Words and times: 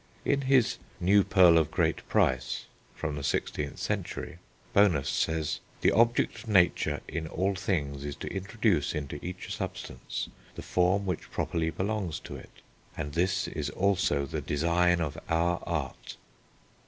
In 0.25 0.41
his 0.41 0.79
New 0.99 1.23
Pearl 1.23 1.59
of 1.59 1.69
Great 1.69 2.09
Price 2.09 2.65
(16th 2.99 3.77
century), 3.77 4.39
Bonus 4.73 5.07
says: 5.07 5.59
"The 5.81 5.91
object 5.91 6.39
of 6.39 6.47
Nature 6.47 7.01
in 7.07 7.27
all 7.27 7.53
things 7.53 8.03
is 8.03 8.15
to 8.15 8.33
introduce 8.35 8.95
into 8.95 9.23
each 9.23 9.55
substance 9.55 10.27
the 10.55 10.63
form 10.63 11.05
which 11.05 11.29
properly 11.29 11.69
belongs 11.69 12.19
to 12.21 12.35
it; 12.35 12.63
and 12.97 13.13
this 13.13 13.47
is 13.47 13.69
also 13.69 14.25
the 14.25 14.41
design 14.41 15.01
of 15.01 15.19
our 15.29 15.61
Art." 15.67 16.17